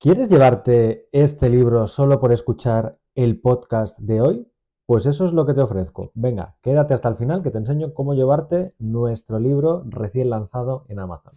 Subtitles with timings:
[0.00, 4.46] ¿Quieres llevarte este libro solo por escuchar el podcast de hoy?
[4.86, 6.12] Pues eso es lo que te ofrezco.
[6.14, 11.00] Venga, quédate hasta el final que te enseño cómo llevarte nuestro libro recién lanzado en
[11.00, 11.32] Amazon.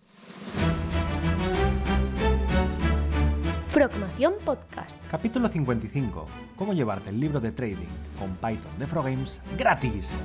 [3.70, 5.02] Frogmación Podcast.
[5.10, 6.26] Capítulo 55.
[6.56, 7.90] Cómo llevarte el libro de trading
[8.20, 10.24] con Python de Frogames gratis.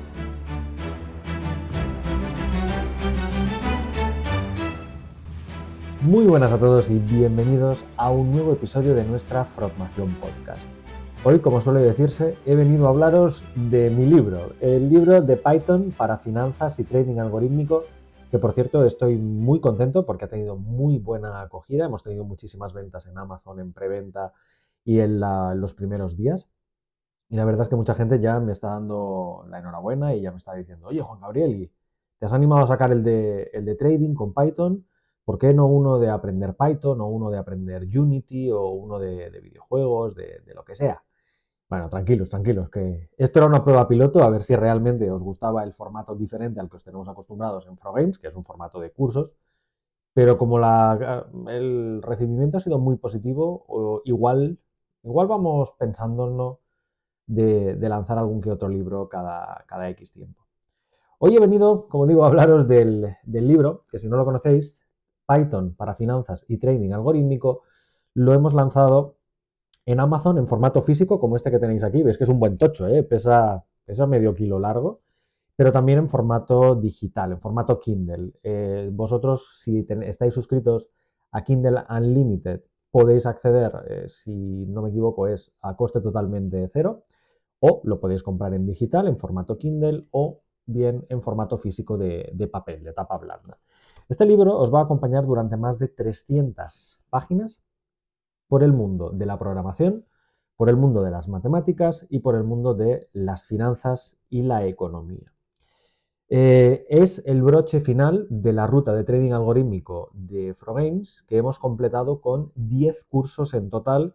[6.07, 10.63] Muy buenas a todos y bienvenidos a un nuevo episodio de nuestra Frogmación Podcast.
[11.25, 15.93] Hoy, como suele decirse, he venido a hablaros de mi libro, el libro de Python
[15.99, 17.83] para finanzas y trading algorítmico,
[18.31, 22.73] que por cierto estoy muy contento porque ha tenido muy buena acogida, hemos tenido muchísimas
[22.73, 24.33] ventas en Amazon, en preventa
[24.85, 26.47] y en, los primeros días.
[27.29, 30.31] Y la verdad es que mucha gente ya me está dando la enhorabuena y ya
[30.31, 31.73] me está diciendo, oye Juan Gabriel,
[32.21, 34.87] ¿te has animado a sacar el de trading con Python?
[35.27, 39.29] ¿Por qué no uno de aprender Python o uno de aprender Unity o uno de,
[39.43, 41.03] videojuegos, de, lo que sea?
[41.69, 45.65] Bueno, tranquilos, tranquilos, que esto era una prueba piloto a ver si realmente os gustaba
[45.65, 48.93] el formato diferente al que os tenemos acostumbrados en Games, que es un formato de
[48.93, 49.35] cursos,
[50.15, 50.59] pero como
[51.49, 54.61] el recibimiento ha sido muy positivo, igual,
[55.03, 56.59] igual vamos pensándonos
[57.27, 60.47] de, lanzar algún que otro libro cada, cada X tiempo.
[61.19, 64.79] Hoy he venido, como digo, a hablaros del libro, que si no lo conocéis,
[65.27, 67.63] Python para finanzas y trading algorítmico,
[68.15, 69.17] lo hemos lanzado
[69.85, 72.03] en Amazon en formato físico, como este que tenéis aquí.
[72.03, 73.03] Veis que es un buen tocho, ¿eh?
[73.05, 73.65] pesa,
[74.09, 75.01] medio kilo largo,
[75.55, 78.33] pero también en formato digital, en formato Kindle.
[78.43, 80.89] Eh, vosotros, si estáis suscritos
[81.31, 87.05] a Kindle Unlimited, podéis acceder, eh, si no me equivoco, es a coste totalmente cero,
[87.61, 92.49] o lo podéis comprar en digital, en formato Kindle, o bien en formato físico de
[92.51, 93.59] papel, de tapa blanda.
[94.09, 97.61] Este libro os va a acompañar durante más de 300 páginas
[98.47, 100.05] por el mundo de la programación,
[100.57, 104.65] por el mundo de las matemáticas y por el mundo de las finanzas y la
[104.67, 105.33] economía.
[106.29, 111.59] Eh, es el broche final de la ruta de trading algorítmico de Frogames que hemos
[111.59, 114.15] completado con 10 cursos en total,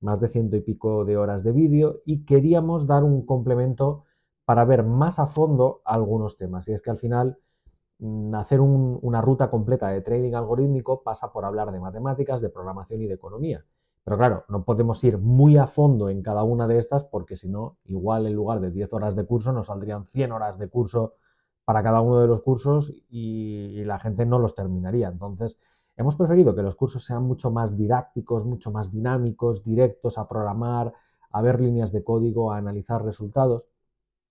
[0.00, 4.04] más de ciento y pico de horas de vídeo y queríamos dar un complemento
[4.44, 6.68] para ver más a fondo algunos temas.
[6.68, 7.38] Y es que al final
[8.02, 13.00] Mm, hacer una ruta completa de trading algorítmico pasa por hablar de matemáticas, de programación
[13.02, 13.64] y de economía.
[14.02, 17.48] Pero claro, no podemos ir muy a fondo en cada una de estas porque si
[17.48, 21.14] no, igual en lugar de 10 horas de curso nos saldrían 100 horas de curso
[21.64, 25.06] para cada uno de los cursos y, la gente no los terminaría.
[25.08, 25.60] Entonces,
[25.96, 30.92] hemos preferido que los cursos sean mucho más didácticos, mucho más dinámicos, directos a programar,
[31.30, 33.64] a ver líneas de código, a analizar resultados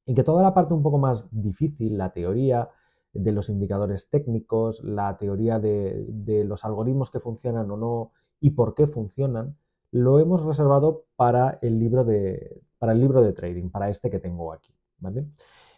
[0.06, 2.70] y que toda la parte un poco más difícil, la teoría,
[3.14, 8.74] de los indicadores técnicos, la teoría de, los algoritmos que funcionan o no y por
[8.74, 9.58] qué funcionan,
[9.92, 14.20] lo hemos reservado para el libro de, para el libro de trading, para este que
[14.20, 14.74] tengo aquí.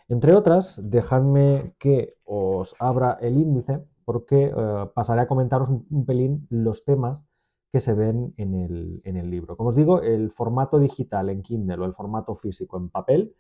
[0.08, 6.46] Entre otras, dejadme que os abra el índice porque eh, pasaré a comentaros un, pelín
[6.50, 7.24] los temas
[7.72, 9.58] que se ven en el, en el libro.
[9.58, 13.36] Como os digo, el formato digital en Kindle o el formato físico en papel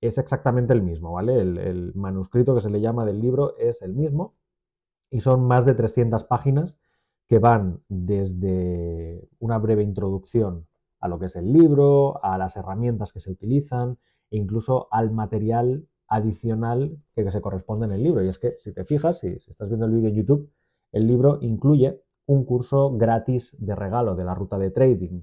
[0.00, 1.40] es exactamente el mismo, ¿vale?
[1.40, 4.34] El, manuscrito que se le llama del libro es el mismo
[5.10, 6.78] y son más de 300 páginas
[7.26, 10.66] que van desde una breve introducción
[11.00, 13.98] a lo que es el libro, a las herramientas que se utilizan
[14.30, 18.24] e incluso al material adicional que se corresponde en el libro.
[18.24, 20.50] Y es que, si te fijas, si, si estás viendo el vídeo en YouTube,
[20.92, 25.22] el libro incluye un curso gratis de regalo de la ruta de trading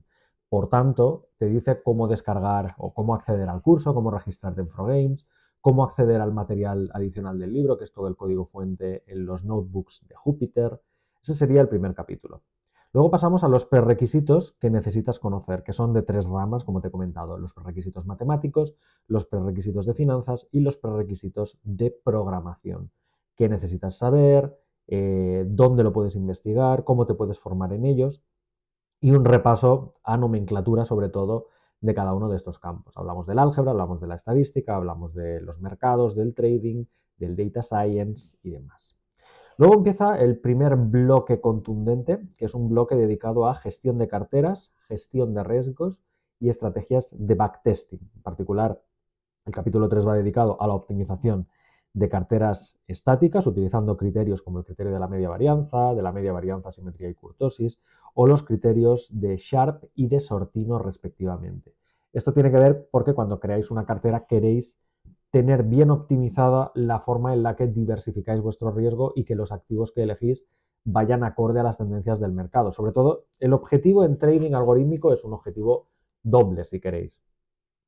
[0.50, 5.26] por tanto, te dice cómo descargar o cómo acceder al curso, cómo registrarte en Frogames,
[5.62, 9.44] cómo acceder al material adicional del libro, que es todo el código fuente en los
[9.44, 10.80] notebooks de Jupyter.
[11.22, 12.44] Ese sería el primer capítulo.
[12.94, 16.88] Luego pasamos a los prerequisitos que necesitas conocer, que son de tres ramas, como te
[16.88, 18.74] he comentado, los prerequisitos matemáticos,
[19.08, 22.92] los prerequisitos de finanzas y los prerequisitos de programación.
[23.36, 24.58] ¿Qué necesitas saber?
[24.88, 26.86] Eh, ¿Dónde lo puedes investigar?
[26.86, 28.24] ¿Cómo te puedes formar en ellos?
[29.00, 31.48] Y un repaso a nomenclatura sobre todo
[31.82, 32.98] de cada uno de estos campos.
[32.98, 36.86] Hablamos del álgebra, hablamos de la estadística, hablamos de los mercados, del trading,
[37.18, 38.98] del data science y demás.
[39.58, 44.74] Luego empieza el primer bloque contundente, que es un bloque dedicado a gestión de carteras,
[44.88, 46.02] gestión de riesgos
[46.40, 48.12] y estrategias de backtesting.
[48.16, 48.82] En particular,
[49.46, 51.48] el capítulo 3 va dedicado a la optimización
[51.96, 56.34] de carteras estáticas utilizando criterios como el criterio de la media varianza, de la media
[56.34, 57.80] varianza, simetría y curtosis,
[58.14, 61.74] o los criterios de Sharp y de Sortino respectivamente.
[62.12, 64.78] Esto tiene que ver porque cuando creáis una cartera queréis
[65.32, 69.94] tener bien optimizada la forma en la que diversificáis vuestro riesgo y que los activos
[69.94, 70.46] que elegís
[70.84, 72.74] vayan acorde a las tendencias del mercado.
[72.74, 75.88] Sobre todo, el objetivo en trading algorítmico es un objetivo
[76.24, 77.22] doble, si queréis.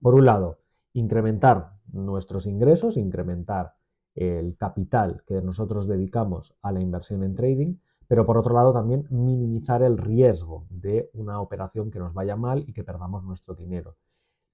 [0.01, 0.59] Por un lado,
[0.93, 3.76] incrementar nuestros ingresos, incrementar
[4.17, 7.75] el capital que nosotros dedicamos a la inversión en trading,
[8.07, 12.63] pero por otro lado también minimizar el riesgo de una operación que nos vaya mal
[12.67, 13.95] y que perdamos nuestro dinero.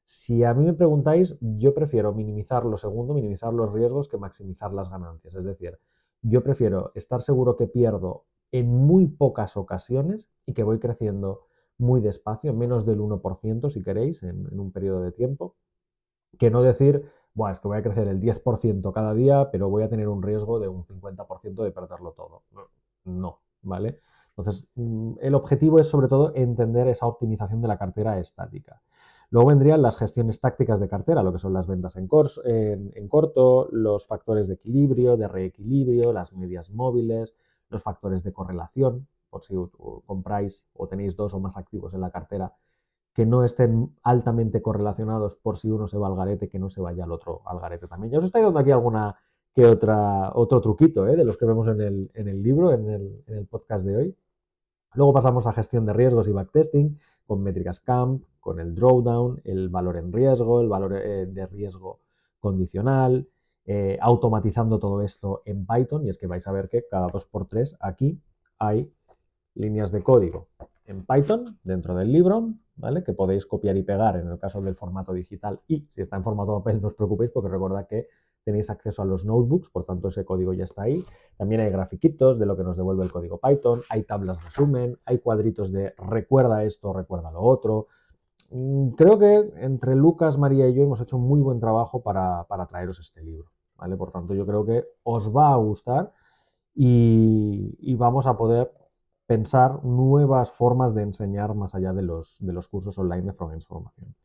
[0.06, 4.74] Si a mí me preguntáis, yo prefiero minimizar lo segundo, minimizar los riesgos, que maximizar
[4.74, 5.34] las ganancias.
[5.36, 5.80] Es decir,
[6.22, 12.02] yo prefiero estar seguro que pierdo en muy pocas ocasiones y que voy creciendo muy
[12.02, 15.56] despacio, menos del 1% si queréis, en, un periodo de tiempo,
[16.38, 19.84] que no decir, bueno, es que voy a crecer el 10% cada día, pero voy
[19.84, 22.44] a tener un riesgo de un 50% de perderlo todo.
[23.06, 24.00] No, ¿vale?
[24.36, 28.82] Entonces, mm, el objetivo es sobre todo entender esa optimización de la cartera estática.
[29.30, 32.08] Luego vendrían las gestiones tácticas de cartera, lo que son las ventas en,
[32.96, 37.34] en, corto, los factores de equilibrio, de reequilibrio, las medias móviles,
[37.70, 39.56] los factores de correlación, por si
[40.06, 42.54] compráis o tenéis dos o más activos en la cartera
[43.14, 46.82] que no estén altamente correlacionados por si uno se va al garete, que no se
[46.82, 48.12] vaya al otro al garete también.
[48.12, 49.16] Ya os estoy dando aquí alguna
[49.54, 51.16] que otra, otro truquito ¿eh?
[51.16, 53.96] de los que vemos en el, en el libro, en el, en el, podcast de
[53.96, 54.16] hoy.
[54.96, 59.70] Luego pasamos a gestión de riesgos y backtesting con métricas CAMP, con el drawdown, el
[59.70, 62.00] valor en riesgo, el valor eh, de riesgo
[62.40, 63.28] condicional,
[63.66, 67.78] eh, automatizando todo esto en Python y es que vais a ver que cada 2x3
[67.80, 68.20] aquí
[68.60, 68.92] hay
[69.56, 70.48] líneas de código
[70.86, 73.04] en Python dentro del libro, ¿vale?
[73.04, 76.24] Que podéis copiar y pegar en el caso del formato digital y si está en
[76.24, 78.08] formato papel no os preocupéis porque recordad que
[78.44, 81.04] tenéis acceso a los notebooks, por tanto ese código ya está ahí.
[81.38, 85.20] También hay grafiquitos de lo que nos devuelve el código Python, hay tablas resumen, hay
[85.20, 87.88] cuadritos de recuerda esto, recuerda lo otro.
[88.52, 92.46] Mm, creo que entre Lucas, María y yo hemos hecho un muy buen trabajo para,
[92.70, 93.50] traeros este libro.
[93.78, 93.96] ¿vale?
[93.96, 96.12] Por tanto, yo creo que os va a gustar
[96.76, 98.72] y, vamos a poder
[99.26, 103.66] pensar nuevas formas de enseñar más allá de los, de los cursos online de Froggens
[103.66, 104.16] Formación.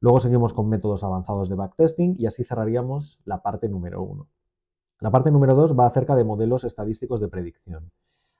[0.00, 4.28] Luego seguimos con métodos avanzados de backtesting y así cerraríamos la parte número uno.
[5.00, 7.90] La parte número dos va acerca de modelos estadísticos de predicción.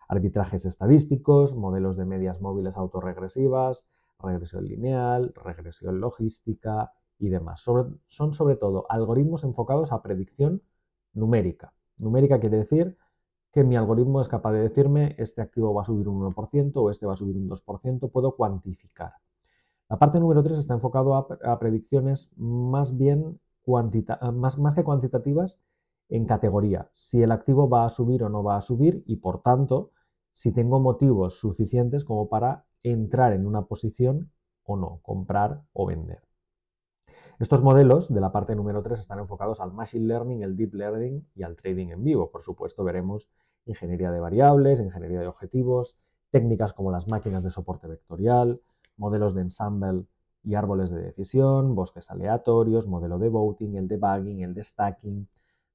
[0.09, 3.85] Arbitrajes estadísticos, modelos de medias móviles autorregresivas,
[4.19, 7.63] regresión lineal, regresión logística y demás.
[7.63, 10.63] son sobre todo algoritmos enfocados a predicción
[11.13, 11.73] numérica.
[11.97, 12.97] Numérica quiere decir
[13.57, 16.91] que mi algoritmo es capaz de decirme este activo va a subir un 1% o
[16.91, 19.15] este va a subir un 2%, puedo cuantificar.
[19.89, 23.41] La parte número 3 está enfocado a, predicciones más bien
[24.35, 25.59] más, más que cuantitativas
[26.11, 26.91] en categoría.
[26.93, 29.91] Si el activo va a subir o no va a subir y por tanto
[30.35, 34.33] si tengo motivos suficientes como para entrar en una posición
[34.65, 36.21] o no, comprar o vender.
[37.39, 41.27] Estos modelos de la parte número 3 están enfocados al Machine Learning, el Deep Learning
[41.35, 42.31] y al Trading en vivo.
[42.31, 43.31] Por supuesto, veremos
[43.67, 45.97] ingeniería de variables, ingeniería de objetivos,
[46.31, 48.61] técnicas como las máquinas de soporte vectorial,
[48.97, 50.05] modelos de ensemble
[50.43, 55.29] y árboles de decisión, bosques aleatorios, modelo de voting, el debugging, el de stacking,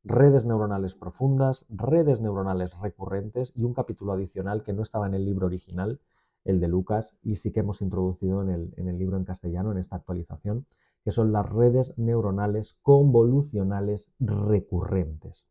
[0.03, 5.25] redes neuronales profundas, redes neuronales recurrentes y un capítulo adicional que no estaba en el
[5.25, 5.99] libro original,
[6.43, 9.71] el de Lucas, y sí que hemos introducido en el, en el libro en castellano,
[9.71, 10.65] en esta actualización,
[11.03, 15.45] que son las redes neuronales convolucionales recurrentes.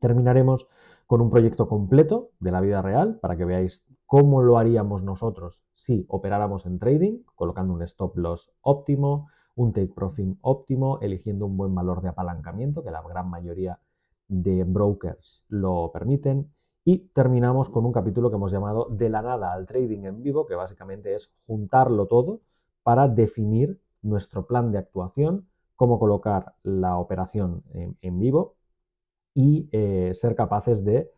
[0.00, 0.66] Terminaremos
[1.06, 5.62] con un proyecto completo de la vida real para que veáis cómo lo haríamos nosotros
[5.74, 11.56] si operáramos en trading, colocando un stop loss óptimo, un take profit óptimo, eligiendo un
[11.56, 13.80] buen valor de apalancamiento, que la gran mayoría
[14.28, 16.52] de brokers lo permiten.
[16.84, 20.46] Y terminamos con un capítulo que hemos llamado De la nada al trading en vivo,
[20.46, 22.40] que básicamente es juntarlo todo
[22.82, 28.54] para definir nuestro plan de actuación, cómo colocar la operación en, vivo
[29.36, 31.12] y eh, ser capaces de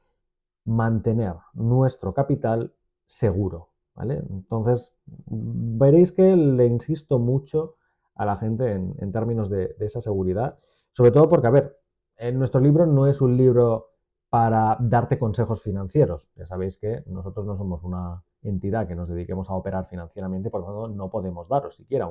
[0.64, 2.74] mantener nuestro capital
[3.06, 3.70] seguro.
[3.94, 4.24] ¿vale?
[4.28, 7.76] Entonces, veréis que le insisto mucho
[8.16, 10.58] a la gente en, términos de, esa seguridad,
[10.90, 11.78] sobre todo porque, a ver,
[12.16, 13.92] en nuestro libro no es un libro
[14.28, 16.28] para darte consejos financieros.
[16.34, 20.62] Ya sabéis que nosotros no somos una entidad que nos dediquemos a operar financieramente, por
[20.62, 22.08] lo tanto no podemos daros siquiera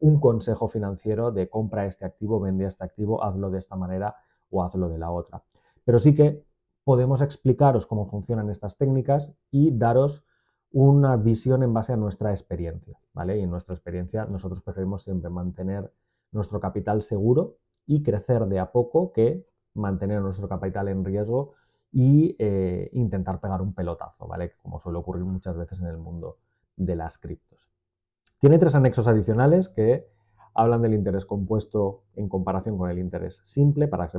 [0.00, 4.16] un consejo financiero de compra este activo, vende este activo, hazlo de esta manera
[4.50, 5.42] o hazlo de la otra.
[5.84, 6.44] Pero sí que
[6.84, 10.24] podemos explicaros cómo funcionan estas técnicas y daros
[10.70, 13.38] una visión en base a nuestra experiencia, ¿vale?
[13.38, 15.92] Y en nuestra experiencia nosotros preferimos siempre mantener
[16.32, 21.54] nuestro capital seguro y crecer de a poco que mantener nuestro capital en riesgo
[21.90, 24.52] y eh, intentar pegar un pelotazo, ¿vale?
[24.62, 26.36] Como suele ocurrir muchas veces en el mundo
[26.76, 27.68] de las criptos.
[28.40, 30.06] Tiene tres anexos adicionales que
[30.58, 34.18] hablan del interés compuesto en comparación con el interés simple, para que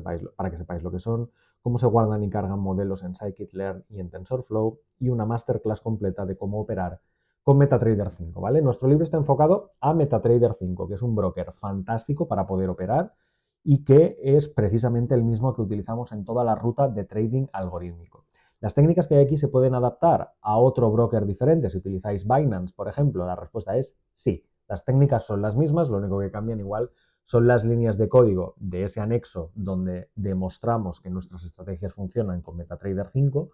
[0.58, 1.30] sepáis, lo que son,
[1.62, 6.26] cómo se guardan y cargan modelos en scikit-learn y en TensorFlow, y una masterclass completa
[6.26, 7.02] de cómo operar
[7.44, 8.62] con MetaTrader 5, ¿vale?
[8.62, 13.14] Nuestro libro está enfocado a MetaTrader 5, que es un broker fantástico para poder operar
[13.62, 18.24] y que es precisamente el mismo que utilizamos en toda la ruta de trading algorítmico.
[18.62, 21.70] Las técnicas que hay aquí se pueden adaptar a otro broker diferente.
[21.70, 24.46] Si utilizáis Binance, por ejemplo, la respuesta es sí.
[24.70, 26.92] Las técnicas son las mismas, lo único que cambian igual
[27.26, 32.56] son las líneas de código de ese anexo donde demostramos que nuestras estrategias funcionan con
[32.56, 33.52] MetaTrader 5,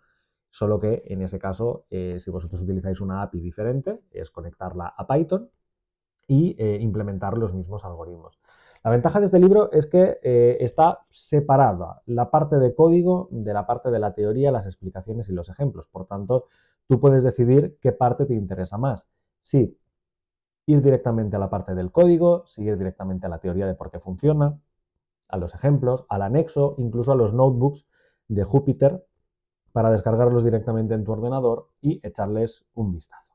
[0.49, 5.07] solo que en ese caso, eh, si vosotros utilizáis una API diferente, es conectarla a
[5.07, 5.49] Python
[6.27, 8.39] y eh, implementar los mismos algoritmos.
[8.83, 13.53] La ventaja de este libro es que eh, está separada la parte de código de
[13.53, 15.87] la parte de la teoría, las explicaciones y los ejemplos.
[15.87, 16.45] Por tanto,
[16.87, 19.07] tú puedes decidir qué parte te interesa más.
[19.41, 19.77] Si
[20.65, 23.99] ir directamente a la parte del código, seguir directamente a la teoría de por qué
[23.99, 24.59] funciona,
[25.27, 27.87] a los ejemplos, al anexo, incluso a los notebooks
[28.27, 29.05] de Jupyter
[29.71, 33.25] para descargarlos directamente en tu ordenador y echarles un vistazo.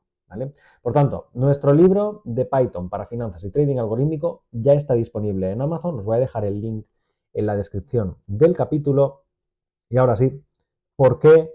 [0.81, 5.61] Por tanto, nuestro libro de Python para finanzas y trading algorítmico ya está disponible en
[5.61, 5.99] Amazon.
[5.99, 6.85] Os voy a dejar el link
[7.33, 9.25] en la descripción del capítulo.
[9.89, 10.41] Y ahora sí,
[10.95, 11.51] ¿por qué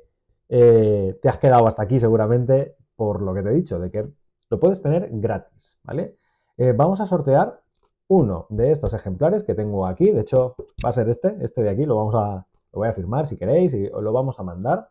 [0.48, 2.76] eh, te has quedado hasta aquí seguramente?
[2.96, 4.08] Por lo que te he dicho, de que
[4.50, 6.18] lo puedes tener gratis, ¿vale?
[6.56, 7.60] Eh, vamos a sortear
[8.08, 10.10] uno de estos ejemplares que tengo aquí.
[10.10, 11.84] De hecho, va a ser este, este de aquí.
[11.84, 14.88] Lo vamos a, lo voy a firmar si queréis y lo vamos a mandar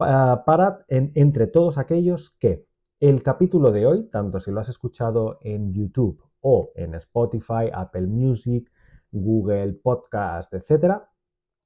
[0.00, 2.64] para entre todos aquellos que
[3.00, 8.06] el capítulo de hoy, tanto si lo has escuchado en YouTube o en Spotify, Apple
[8.06, 8.70] Music,
[9.12, 11.02] Google Podcast, etc.,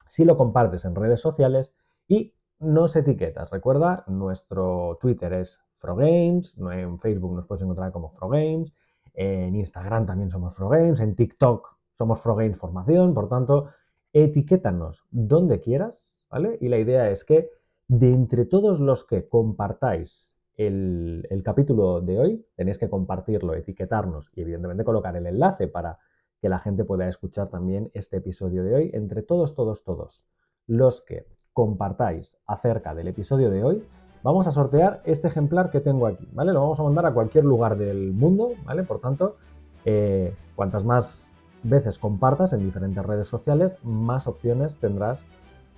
[0.09, 1.75] si lo compartes en redes sociales
[2.09, 3.51] y nos etiquetas.
[3.51, 8.73] Recuerda, nuestro Twitter es Frogames, en Facebook nos puedes encontrar como Frogames,
[9.13, 13.69] en Instagram también somos Frogames, en TikTok somos Frogames Formación, por tanto,
[14.15, 16.57] etiquétanos donde quieras, ¿vale?
[16.63, 17.51] Y la idea es que
[17.87, 24.41] de entre todos los que compartáis el, capítulo de hoy, tenéis que compartirlo, etiquetarnos y
[24.41, 25.99] evidentemente colocar el enlace para
[26.41, 28.91] que la gente pueda escuchar también este episodio de hoy.
[28.95, 30.25] Entre todos, todos, todos
[30.67, 33.85] los que compartáis acerca del episodio de hoy,
[34.25, 36.53] vamos a sortear este ejemplar que tengo aquí, ¿vale?
[36.53, 38.83] Lo vamos a mandar a cualquier lugar del mundo, ¿vale?
[38.83, 39.37] Por tanto,
[39.85, 41.31] eh, cuantas más
[41.63, 45.27] veces compartas en diferentes redes sociales, más opciones tendrás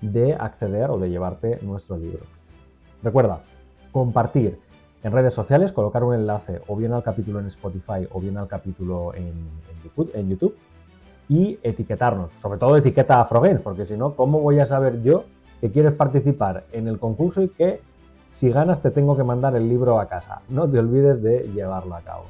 [0.01, 2.25] de acceder o de llevarte nuestro libro.
[3.03, 3.41] Recuerda,
[3.91, 4.61] compartir
[5.03, 8.47] en redes sociales, colocar un enlace o bien al capítulo en Spotify o bien al
[8.47, 9.35] capítulo en,
[10.29, 10.57] YouTube,
[11.29, 12.33] y etiquetarnos.
[12.35, 15.25] Sobre todo etiqueta a Frogames, porque si no, ¿cómo voy a saber yo
[15.61, 17.81] que quieres participar en el concurso y que
[18.39, 20.43] si ganas te tengo que mandar el libro a casa?
[20.51, 22.25] No te olvides de llevarlo a cabo.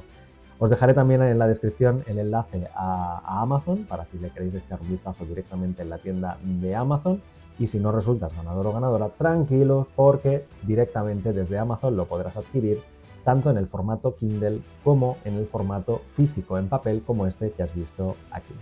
[0.57, 4.79] Os dejaré también en la descripción el enlace a, Amazon para si le queréis echar
[4.79, 7.21] un vistazo directamente en la tienda de Amazon
[7.59, 12.79] y si no resultas ganador o ganadora, tranquilo porque directamente desde Amazon lo podrás adquirir
[13.25, 17.63] tanto en el formato Kindle como en el formato físico en papel como este que
[17.63, 18.53] has visto aquí.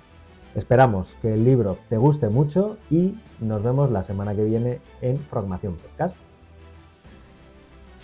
[0.56, 5.20] Esperamos que el libro te guste mucho y nos vemos la semana que viene en
[5.20, 6.18] Frogmación Podcast.